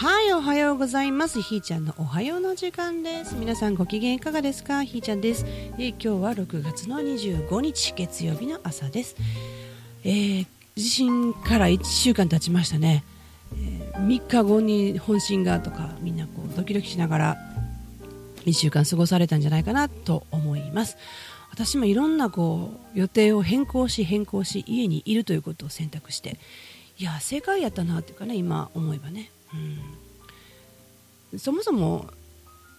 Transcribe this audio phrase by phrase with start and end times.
[0.00, 1.42] はい、おはようございます。
[1.42, 3.34] ひーちゃんのおはようの時間です。
[3.34, 4.82] 皆さんご機嫌いかがですか？
[4.82, 5.44] ひーちゃんです。
[5.46, 9.14] えー今日は6月の25日月曜日の朝です。
[10.02, 13.04] えー地震から1週間経ちましたね。
[13.54, 17.36] え3日後に本震がとかみんなこうドキドキしながら
[18.46, 20.96] 1週間過ごされたんじゃないかなと思います。
[21.50, 26.38] 私もいろんなこう予定を変更し変更し家にいるということを選択して
[26.96, 29.30] いや正解やったなっていうかね今思えばね、
[31.38, 32.10] そもそも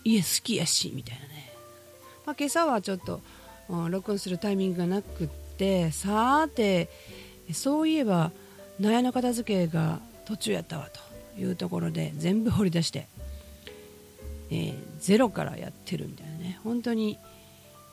[0.03, 1.53] 家好きやしみたいなね、
[2.25, 3.17] まあ、今朝はちょっと、う
[3.87, 6.89] ん録音するタイミングがなくってさーて
[7.53, 8.31] そういえば
[8.81, 10.89] 納屋の片付けが途中やったわ
[11.35, 13.07] というところで全部掘り出して、
[14.49, 16.59] えーゼロからやってるみたいなね。
[16.63, 17.17] 本当に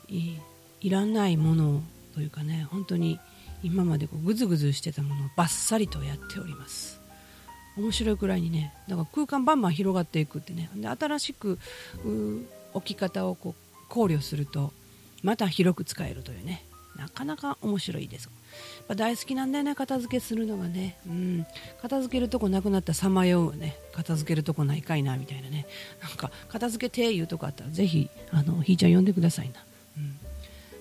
[0.09, 0.35] い
[0.81, 1.83] いらないもの
[2.15, 3.19] というかね本当に
[3.63, 6.98] 今までこうグズグズしてたものをバッサリとやっております。
[7.79, 10.69] 面白いくらいにねだから空間バンバン広がっていくってね。
[10.75, 11.59] で新しく
[12.75, 14.73] 置き方をこう考慮すると
[15.23, 16.65] また広く使えるというね。
[16.97, 18.29] なかなか面白いです。
[18.89, 21.47] 大好きなんだよね片付けするのがね、うん、
[21.81, 25.67] 片付けるとこなくなったらさまようね片付けるとこないかいなみたいなね。
[26.03, 29.63] なんか片付けていうとこあったらぜひあのひーちゃん呼んでくださいな、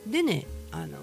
[0.06, 0.98] うん、でねあの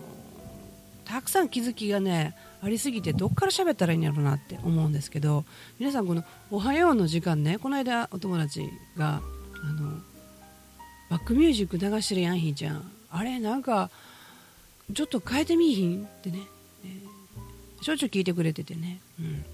[1.04, 2.34] たくさん気づきがね
[2.64, 5.44] ありすぎてどっから喋ったらいいんやろうなって思うんですけど
[5.78, 9.20] 皆さんこの「おはよう」の時間ねこの間お友達が
[9.62, 9.98] あの
[11.10, 12.90] バックミュージック流してるやんひーちゃん。
[13.10, 13.90] あれなんか
[14.92, 16.40] ちょっと変えてみいひんってね、
[16.84, 17.14] えー
[17.84, 19.44] しょっちゅう聞いてくれててね、うん、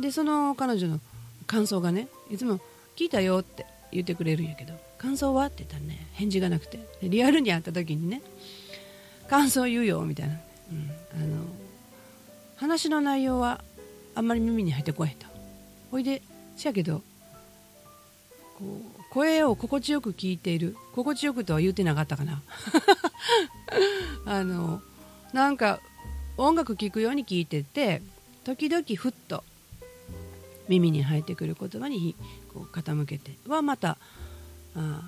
[0.00, 1.00] でその彼女の
[1.48, 2.60] 感想がねいつも
[2.94, 6.78] 「聞いたよ」って言ってくれるんやけど「感想は?」って言ったらね返事がなくて。
[7.02, 8.22] リアルに会った時にね
[9.28, 10.34] 「感想言うよ」みたいな、
[10.70, 11.44] うん、あの
[12.58, 13.60] 話の内容は
[14.14, 15.26] あんまり耳に入ってこへんと。
[15.90, 16.22] ほいで
[16.56, 17.02] しやけど
[18.58, 18.64] こ
[18.98, 20.76] う声を心地よく聞いている。
[20.92, 22.42] 心地よくとは言うてなかったかな。
[24.26, 24.82] あの
[25.32, 25.80] なんか
[26.36, 28.02] 音楽聴くように聞いてて
[28.44, 29.44] 時々ふっと
[30.68, 32.16] 耳に入ってくる言葉に
[32.52, 33.36] こう傾けて。
[33.46, 33.98] はまた
[34.74, 35.02] あ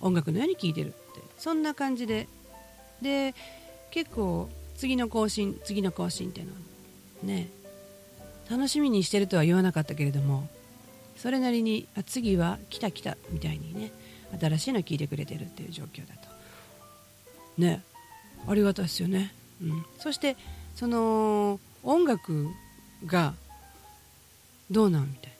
[0.00, 1.22] 音楽のように聴いてるって。
[1.38, 2.28] そんな感じで。
[3.00, 3.34] で
[3.90, 6.58] 結構次の更新次の更新っていうのは
[7.24, 7.48] ね
[8.50, 10.48] 楽しみにしてるとは言わなかったけれども
[11.16, 13.92] それなりにあ次は来た来たみたいにね
[14.40, 16.28] 新しいの聞いてくれてるっていう状況だと。
[17.56, 17.82] ね
[18.46, 20.36] ありがたいですよね、うん、そして
[20.74, 22.48] その音楽
[23.06, 23.34] が
[24.70, 25.34] どうなんみたいな。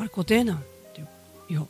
[0.00, 0.60] あれ固定なんっ
[0.94, 1.04] てい
[1.50, 1.66] いや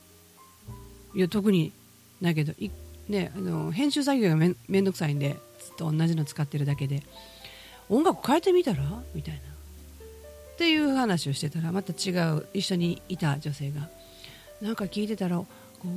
[1.15, 1.73] いや特に
[2.21, 2.71] ないけどい、
[3.09, 5.37] ね、あの編集作業がめんめんどくさいんで
[5.77, 7.03] と同じの使ってるだけで
[7.89, 8.83] 音楽変えてみたら？
[9.15, 9.41] みたいな。
[9.41, 13.89] っていう話をしてたらまた違う一緒にいた女性が
[14.61, 15.47] なんか聞いてたらこ
[15.85, 15.89] う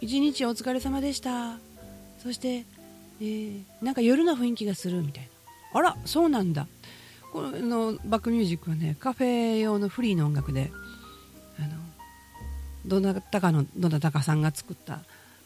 [0.00, 1.58] 一日お疲れ様でした。
[2.22, 2.64] そして、
[3.20, 5.28] えーなんか夜の雰囲気がするみたい
[5.72, 5.80] な。
[5.80, 6.68] あらそうなんだ。
[7.32, 10.70] このバックミュージックはねカフェ用のフリーの音楽で
[11.58, 11.68] あの
[12.86, 15.00] どなたかのどなたかさんが作った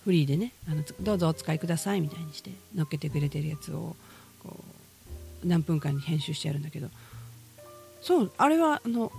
[0.04, 3.96] フリーでねあのどうぞお使いくださいみたいにして乗っけてくれてるやつを
[4.42, 4.56] こ
[5.44, 6.88] う何分間に編集してやるんだけど
[8.02, 9.10] そうあれはあの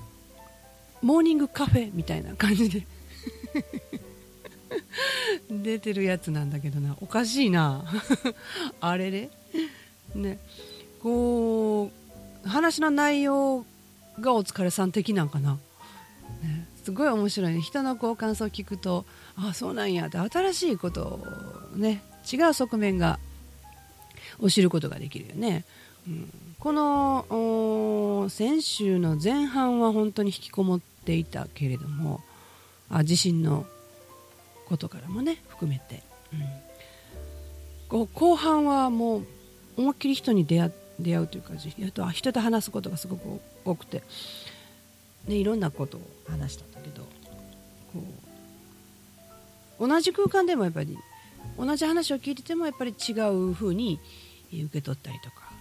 [1.01, 2.85] モーニングカフェみたいな感じで
[5.49, 7.85] 出てるやつなんだけどなおかしいな。
[8.81, 9.29] あれで？
[10.13, 10.39] ね。
[11.01, 11.91] こ
[12.45, 13.65] う話の内容
[14.19, 15.59] がお疲れさん的なんかな、
[16.85, 17.61] すごい面白いね。
[17.61, 21.19] 人のこう感想を聞くとあそうなんやって新しいことを
[21.75, 23.17] ね違う側面が
[24.39, 25.65] を知ることができるよね、
[26.07, 32.21] うん、この先週の前半は本当に引きこもっていたけれども
[32.91, 33.65] あ地震の
[34.67, 36.03] ことからもね含めて、
[36.33, 36.39] うん、
[37.89, 39.27] こう後半はもう
[39.77, 41.41] 思いっきり人に出会出会うという
[41.91, 44.03] か人と話すことがすごく多くて、
[45.27, 47.03] ね、いろんなことを話したんだけど
[47.93, 48.03] こ
[49.79, 50.97] う同じ空間でもやっぱり
[51.57, 53.99] 同じ話を聞いててもやっぱり違う風に
[54.51, 55.51] 受け取ったりとか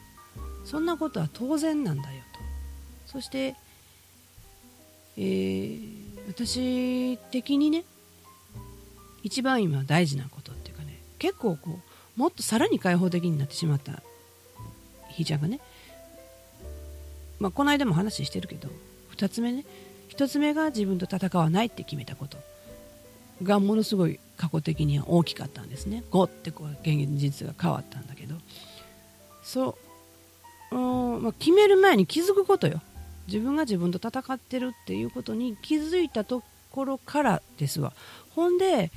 [0.65, 2.23] そんなことは当然なんだよ
[3.07, 3.13] と。
[3.13, 3.55] そして、
[5.17, 7.85] えー私的にね
[9.23, 11.81] 一番今大事なことっていうかね結構こ
[12.17, 14.03] うもっとさらに開放的になってしまった
[15.11, 15.61] ひーちゃんがね、
[17.39, 18.69] まあ、この間も話してるけど
[19.17, 19.65] 2つ目ね。
[20.11, 22.39] 1つ目が自分と戦わないって決めたこと。
[23.43, 26.05] がものすごい過去的には大きかったんですね。
[26.11, 28.37] 5ってこう現実が変わったんだけど。
[29.43, 29.77] そ
[30.71, 32.81] う、まあ、決める前に気づくことよ。
[33.27, 37.93] 自分が自分と戦ってるっていうことに気づいたところからですわ。
[38.35, 38.91] ほんで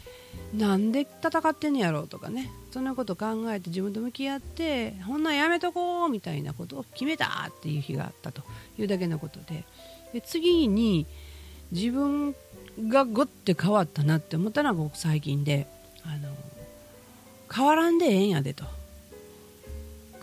[0.54, 2.52] なんで戦ってんやろうとかね。
[2.72, 8.44] そんなこと考えて自分と向き合ってほんなんやめとこうみたいなことを決めたっていう日があったと
[8.78, 9.64] いうだけのことで。
[10.14, 11.06] で次に
[11.72, 12.36] 自分
[12.88, 15.68] がごって変わったなって思ったのは僕最近で
[16.04, 16.30] あの
[17.54, 18.66] 変わらんでええんやでと。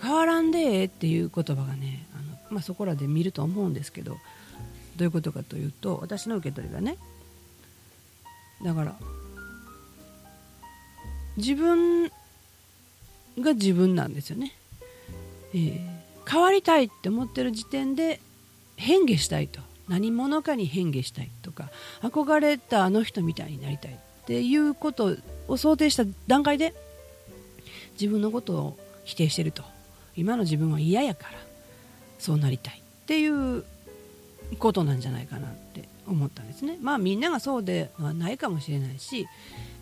[0.04, 4.18] 変わらんでええっていう言葉がねあの、まあ、そこらで見ると思うんですけどど
[5.00, 6.98] ういうことかというと私の受け取りがね
[8.62, 8.94] だから
[11.38, 12.08] 自分
[13.40, 14.52] が自分なんですよね、
[15.54, 18.20] えー、変わりたいって思ってる時点で
[18.76, 19.60] 変化したいと。
[19.88, 21.70] 何者かに変化したいとか
[22.00, 23.96] 憧れたあの人みたいになりたいっ
[24.26, 25.16] ていうこと
[25.48, 26.74] を想定した段階で
[28.00, 29.74] 自分のことを否定してると。
[30.16, 31.38] 今の自分は嫌やから
[32.18, 33.64] そうなりたいっていう
[34.58, 36.78] ことなんじゃないかなって思ったんですね。
[36.80, 39.26] まあみんながそうではないかもしれないし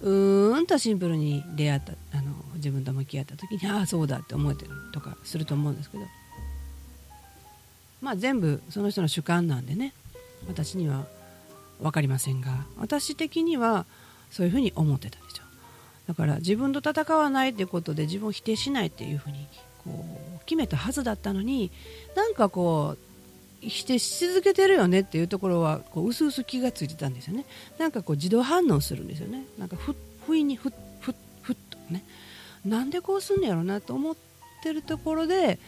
[0.01, 6.05] うーんとシンプルに出会ったあの自分と向き合った時にああそうだって思えてるとかすると思うんですけど
[8.03, 9.95] まあ全部その人の主観なんでね。
[10.49, 11.07] 私には
[11.81, 13.87] 分かりませんが私的には
[14.31, 15.45] そういうふうに思ってたんですよ
[16.09, 19.47] だから自分と戦わないってことで自分を否定しないっていうふうに
[19.85, 20.05] こ
[20.37, 21.71] う決めたはずだったのに
[22.17, 22.99] なんかこう
[23.67, 27.45] 否定し続けてるよねっていうところはこう薄々気がついてたんですよね。
[27.79, 29.45] なんかこう自動反応するんですよね。
[29.57, 29.95] なんかふ
[30.27, 32.03] 不意にふっふっふっとね。
[32.65, 34.17] なんでこうすんのやろうなと思っ
[34.65, 35.61] てるところで、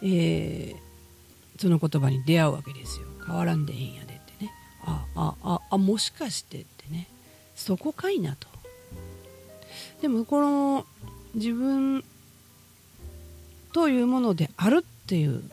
[0.00, 0.76] えー、
[1.62, 3.06] その言葉に出会うわけですよ。
[3.24, 4.52] 変わらんでええんやでってね。
[4.84, 7.06] ああああもしかしてってね。
[7.54, 8.48] そこかいなと。
[10.00, 10.86] でもこの
[11.36, 12.04] 自分
[13.72, 15.44] というものであるっていう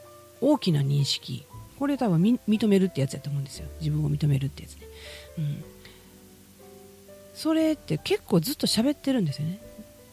[0.42, 1.46] 大きな認識
[1.78, 3.68] これ多分認めるってやつやと思うんですよ。
[3.80, 4.88] 自分を認めるってやつね、
[5.38, 5.64] うん、
[7.36, 9.60] それって結構ずっと喋ってるんですよね。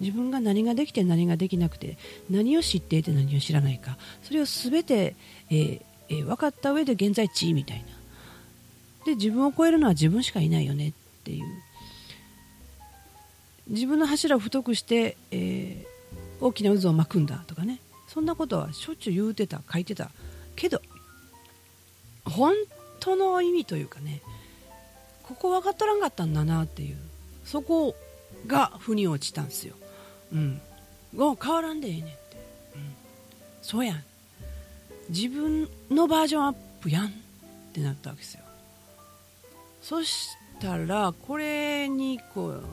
[0.00, 1.96] 自分が何ができて何ができなくて
[2.30, 3.96] 何を知っていて何を知らないか。
[4.22, 5.16] それを全て、
[5.50, 7.84] えーえー、分かった上で現在地みたいな。
[9.04, 10.92] で自分を超えるのは自分しかいないよねっ
[11.24, 11.46] ていう。
[13.68, 17.80] 自分の柱を太くして、えー、大きな渦を巻くんだとかね。
[18.06, 20.10] そんなことはしょっちゅう言うてた書いてた。
[20.54, 20.80] けど
[22.24, 22.54] 本
[23.00, 24.22] 当の意味というかね
[25.22, 26.96] ここ分かっとらんかったんだなっていう。
[27.44, 27.94] そこ
[28.46, 29.74] が腑に落ちたんですよ。
[30.32, 30.60] うん、
[31.12, 31.80] 変わらん。
[31.80, 32.04] でええねん。
[32.04, 32.14] って、
[32.74, 32.94] うん、
[33.62, 34.04] そうやん。
[35.08, 37.06] 自分のバージョンアップやん。
[37.06, 37.08] っ
[37.76, 38.40] てなったわけですよ
[39.82, 40.30] そし
[40.60, 42.64] たらこれにこう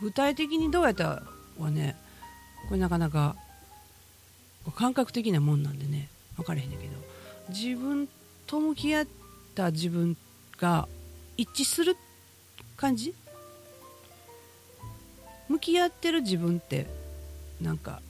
[0.00, 1.24] 具体的にどうやった
[1.58, 1.96] はね
[2.68, 3.34] これなかなか
[4.76, 5.62] 感覚的なもん。
[5.62, 5.78] なん。
[5.78, 6.70] でね分からへん。
[6.70, 6.78] ねん。
[6.78, 6.92] けど
[7.48, 8.08] 自分
[8.46, 9.06] と向き合っ
[9.54, 10.16] た自分
[10.58, 10.88] が
[11.36, 11.96] 一致する
[12.76, 13.14] 感じ
[15.48, 16.86] 向き合ってる自分って
[17.60, 18.00] なんか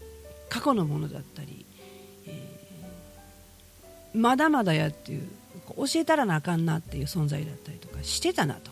[0.48, 1.66] 過去のものだったり、
[2.26, 5.28] えー、まだまだやっていう
[5.76, 8.70] 教えたらなあかんなっていう存在だったりとかしてたなと。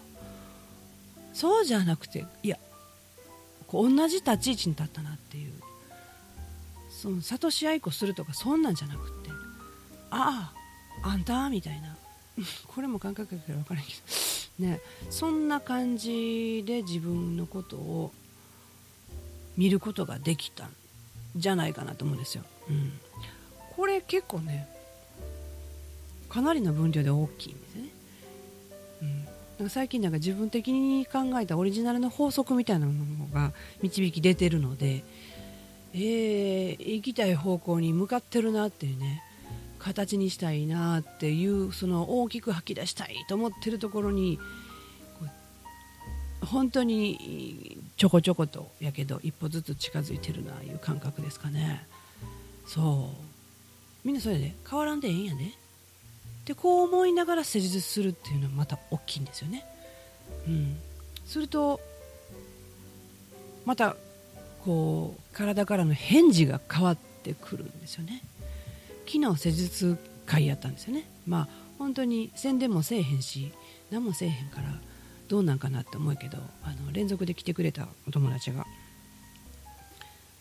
[1.33, 2.59] そうじゃなくていや
[3.67, 5.53] こう同じ立ち位置に立ったなっていう
[6.91, 9.31] その諭し合いっこするとかそんなんじゃなくて
[10.11, 10.53] あ
[11.03, 11.97] ああんたみたいな。
[12.69, 13.93] これも感覚だから分からんけ
[14.59, 14.67] ど。
[14.67, 14.81] ね。
[15.11, 18.13] そんな感じで自分のことを
[19.57, 20.71] 見ることができたん
[21.37, 22.45] じゃないかなと思うんですよ。
[22.69, 22.93] うん、
[23.77, 24.69] これ結構ね
[26.29, 27.89] かなりの分量で大きいんですね。
[29.03, 29.29] うん、なん
[29.65, 35.05] か最近なんか自分的に考えたオリジナルの法則みたいなものが導き出てるので、
[35.95, 39.23] えー、行きたい方向に向かってるなっていうね
[39.79, 44.39] 形にしたいなっていうその大きく吐き出したいと思ってるところに
[46.41, 51.87] 本当にちょこちょことやけど一歩ずつ近づいてるないう感覚ですかね。
[52.67, 53.17] そう。
[54.05, 55.55] みんなそれで変わらんでええんやね。
[56.45, 59.65] でこう思いながら施術するっていうのはまた大きいんですよね。
[60.49, 60.77] うん。
[61.25, 61.79] すると
[63.65, 63.95] また
[64.65, 68.21] こう体からの返事が変わってくるんですよね。
[69.07, 71.09] 昨日施術会やったんですよね。
[71.25, 73.53] まあ本当に宣伝もせえへんし
[73.93, 74.73] 何もせえへんから
[75.29, 78.67] どうなんかなって思うけどあの連続で来てくれたお友達が、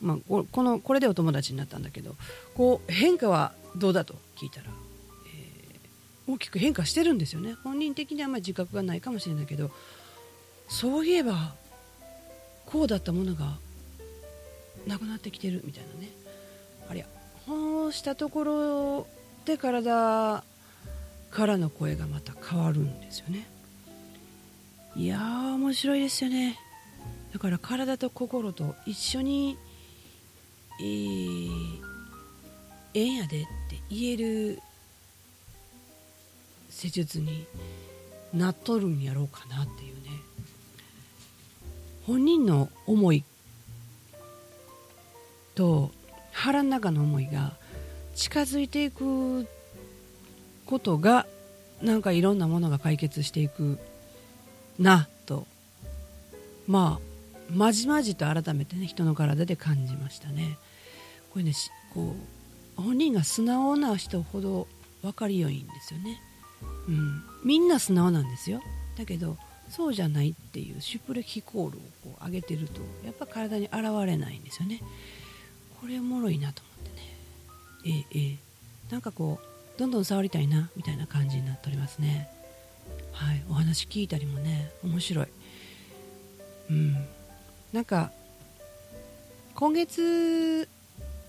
[0.02, 2.16] まあ、このこれでお友達になったんだけど
[2.56, 7.56] こう変化はどうだと聞いたら、えー、大きく変化してるんですよね。
[7.64, 9.72] 本人的にはあんまり自覚がないかもしれないけど
[10.68, 11.54] そういえば
[12.66, 13.58] こうだったものが
[14.88, 16.10] なくなってきてるみたいなね。
[16.90, 17.06] ありゃ
[17.46, 19.08] こうしたところ
[19.42, 20.44] って体
[21.30, 23.48] からの声がまた変わるんですよね。
[24.96, 26.58] いやー面白いですよね。
[27.34, 29.58] だから体と心と一緒に
[30.80, 31.80] えー、
[32.94, 34.62] ええんやでって言える
[36.70, 37.46] 施術に
[38.34, 40.10] なっとるんやろうかなっていうね。
[42.08, 43.24] 本人の思い
[45.56, 45.92] と
[46.32, 47.54] 腹の中の思いが
[48.16, 49.48] 近づいていく
[50.66, 51.28] ことが
[51.82, 53.78] なんかいろんなものが解決していく
[54.80, 55.48] なと。
[56.68, 57.12] まあ
[57.54, 60.58] まじまじと改めてね人の体で感じましたね。
[61.34, 61.54] これね
[61.94, 62.16] こ
[62.78, 64.68] う本人が素直な人ほど
[65.02, 66.22] 分かりよいんですよね、
[66.88, 68.62] うん、みんな素直なんですよ。
[68.98, 69.38] だけど
[69.70, 74.82] そうじゃないっていうシュプレヒコールをこう上げてるとやっぱ体に現れないんですよね。
[75.80, 78.06] これおもろいなと思ってね。
[78.14, 78.38] ええええ。
[78.92, 82.30] なんかこうどんどん触りたいなみたいな感じになっておりますね。
[83.12, 85.28] はいお話聞いたりもね面白い。
[86.70, 86.96] うん。
[87.74, 88.12] なんか
[89.56, 90.68] 今月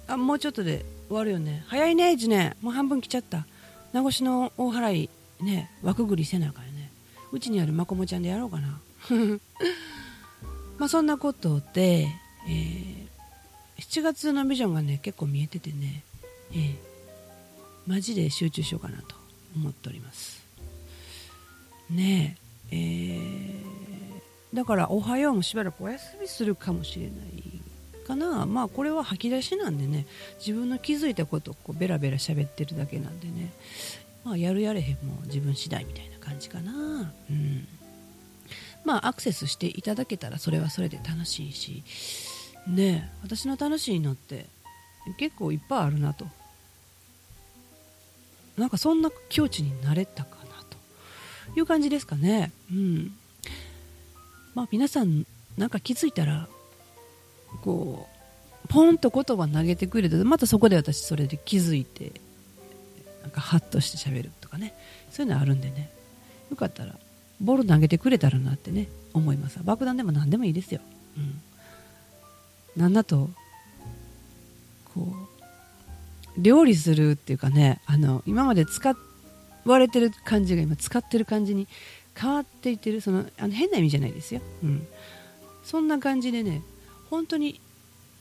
[0.07, 1.65] あもうちょっとで終わるよね。
[1.69, 3.47] 早いね1年もう半分来ちゃった。
[3.93, 6.91] 名越の大払いね枠繰りせなあかんよね。
[7.31, 8.81] うちにあるまこもちゃんでやろうかな。
[10.79, 12.09] まあそんなことで、
[12.49, 13.07] えー、
[13.79, 16.05] 7月のビジョンがね結構見えててね、
[16.53, 16.77] えー、
[17.87, 19.15] マジで集中しようかなと
[19.55, 20.42] 思っております。
[21.93, 22.37] ね
[22.71, 23.53] えー、
[24.55, 27.43] だから「おはよう」もしばらくお休みするかもしれない
[28.07, 28.47] かな。
[28.47, 30.07] まあこれは吐き出しなんでね
[30.39, 33.53] 自分の気づいたことをこうベラベラ喋ってるだけなんでね。
[34.25, 37.13] まあやるやれへんも自分次第みたいな感じかな。
[37.31, 37.67] うん。
[38.85, 41.83] まあアクセスしていただけたらそれはそれで楽しいし。
[42.67, 44.47] ね私の楽しいのって
[45.19, 46.27] 結構いっぱいあるなと。
[48.57, 50.37] なんかそんな境地になれたか
[51.57, 52.53] いう感じですかね。
[52.71, 53.13] うん。
[54.55, 56.49] まあ皆さんなんか気づいたら
[57.63, 58.09] こ
[58.65, 62.13] うポンと言葉投げてくれてまたそこで私それで気づいて
[63.23, 64.75] なんかハッとして喋るとかね。
[65.11, 65.91] そういうのあるんでね。
[66.51, 66.95] よかったら
[67.41, 69.59] ボール投げてくれたらなってね思います。
[69.65, 70.81] 爆弾でも何でもいいですよ、
[71.17, 71.41] うん、
[72.77, 73.31] なんだと
[74.95, 75.15] こ
[76.37, 78.89] う料理するっていうかねあの今まで使
[79.65, 81.69] われてる感じが今使ってる感じに
[82.15, 84.87] 変わっていってるそのあの変な意味じゃないですよ、うん、
[85.65, 86.63] そんな感じでね
[87.11, 87.61] 本当に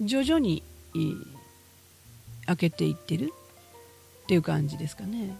[0.01, 0.63] 徐々に
[2.45, 3.31] 開けていってる
[4.23, 5.35] っていう感じですかね。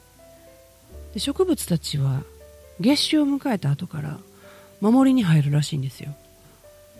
[1.14, 2.24] で植物たちは
[2.80, 4.20] 月収を迎えた後から
[4.80, 6.16] 守りに入るらしいんですよ。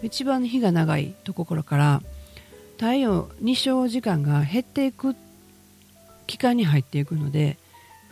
[0.04, 2.02] 一番日が長いところから
[2.78, 5.16] 太陽日照時間が減っていく
[6.26, 7.58] 期間に入っていくので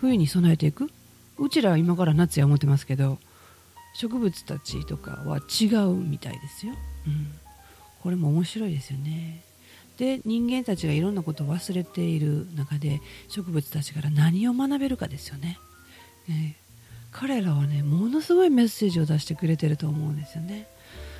[0.01, 0.89] 冬に備えていく？
[1.37, 3.17] うちらは今から夏や思ってますけど
[3.93, 6.73] 植物たちとかは違うみたいですよ、
[7.07, 7.27] うん、
[8.01, 9.43] これも面白いですよね。
[9.97, 15.59] で人間たちがいろんなことを忘れている中で植物たちから何を学べるかですよね、
[16.29, 16.55] ね、
[17.11, 20.67] 彼らはねものすごいメッセージを出してくれてると思うんですよね。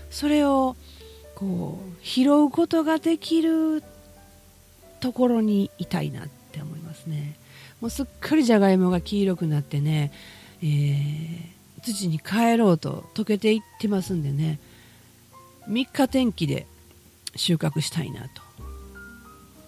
[0.10, 0.76] それを
[1.36, 3.84] こう拾うことができる
[5.00, 7.39] ところにいたいなって思いますね。
[7.82, 10.12] もうすっかりじゃがいもが黄色くなってね、
[10.62, 11.42] えー、
[11.82, 14.60] 土に帰ろうと溶けていってますんでね
[15.68, 16.66] 3日天気で
[17.36, 18.42] 収穫したいなと。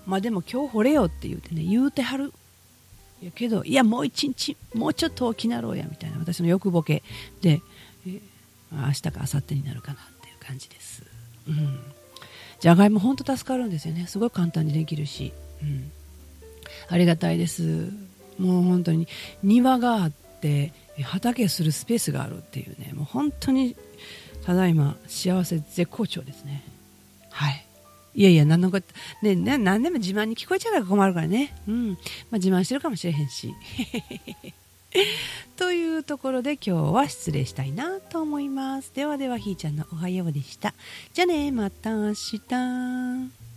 [0.06, 2.34] まあでも今日掘れよって言うてね言うてはる。
[3.22, 6.18] やけどいやもう一日もうちょっと大きなろうやみたいな。
[6.18, 7.04] 私の欲ボケ
[7.42, 7.62] で、
[8.08, 8.20] え
[8.72, 11.04] 明日か明後日になるかなっていう感じです。
[11.48, 11.80] うん。
[12.60, 14.08] じゃがいもほんと助かるんですよね。
[14.08, 15.92] すごい簡単にできるし、うん、
[16.88, 17.92] ありがたいです。
[18.38, 19.08] もう本当に。
[19.44, 20.74] 庭があって
[21.04, 22.92] 畑するスペースがあるっていうね。
[22.94, 23.76] もう本当に
[24.46, 26.64] ただいま幸せ絶好調ですね。
[27.30, 27.66] はい。
[28.14, 28.88] いやいや何のこと
[29.22, 31.56] ね何でも自慢に聞こえちゃうから困るからね。
[31.68, 31.90] うん。
[31.90, 31.96] ま
[32.34, 33.54] あ自慢してるかもしれへんし。
[35.56, 38.92] というところで今日は失礼したいなと思います。
[38.94, 40.74] ではではひーちゃんのおはようでした。
[41.14, 43.51] じゃあねまた明日。